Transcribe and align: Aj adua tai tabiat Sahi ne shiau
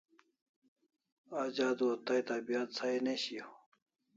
Aj 1.41 1.55
adua 1.67 1.95
tai 2.05 2.21
tabiat 2.27 2.69
Sahi 2.77 2.97
ne 3.05 3.13
shiau 3.23 3.53